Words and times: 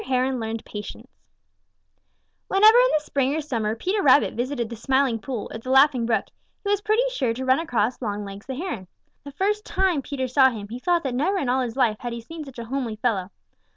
HERON 0.03 0.39
LEARNED 0.39 0.65
PATIENCE 0.65 1.05
Whenever 2.47 2.75
in 2.79 2.89
the 2.97 3.03
spring 3.03 3.35
or 3.35 3.39
summer 3.39 3.75
Peter 3.75 4.01
Rabbit 4.01 4.33
visited 4.33 4.67
the 4.67 4.75
Smiling 4.75 5.19
Pool 5.19 5.51
or 5.53 5.59
the 5.59 5.69
Laughing 5.69 6.07
Brook, 6.07 6.25
he 6.63 6.71
was 6.71 6.81
pretty 6.81 7.07
sure 7.11 7.35
to 7.35 7.45
run 7.45 7.59
across 7.59 8.01
Longlegs 8.01 8.47
the 8.47 8.55
Heron. 8.55 8.87
The 9.23 9.31
first 9.31 9.63
tune 9.63 10.01
Peter 10.01 10.27
saw 10.27 10.49
him, 10.49 10.69
he 10.69 10.79
thought 10.79 11.03
that 11.03 11.13
never 11.13 11.37
in 11.37 11.49
all 11.49 11.61
his 11.61 11.75
life 11.75 11.97
had 11.99 12.13
he 12.13 12.21
seen 12.21 12.43
such 12.43 12.57
a 12.57 12.65
homely 12.65 12.95
fellow. 12.95 13.29